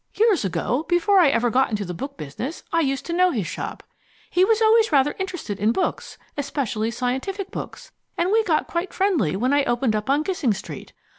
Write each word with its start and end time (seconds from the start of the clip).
Years 0.15 0.43
ago, 0.43 0.83
before 0.89 1.19
I 1.19 1.29
ever 1.29 1.51
got 1.51 1.69
into 1.69 1.85
the 1.85 1.93
book 1.93 2.17
business, 2.17 2.63
I 2.73 2.79
used 2.79 3.05
to 3.05 3.13
know 3.13 3.29
his 3.29 3.45
shop. 3.45 3.83
He 4.31 4.43
was 4.43 4.59
always 4.59 4.91
rather 4.91 5.13
interested 5.19 5.59
in 5.59 5.71
books, 5.71 6.17
especially 6.35 6.89
scientific 6.89 7.51
books, 7.51 7.91
and 8.17 8.31
we 8.31 8.43
got 8.43 8.65
quite 8.67 8.93
friendly 8.95 9.35
when 9.35 9.53
I 9.53 9.63
opened 9.65 9.95
up 9.95 10.09
on 10.09 10.23
Gissing 10.23 10.55
Street. 10.55 10.93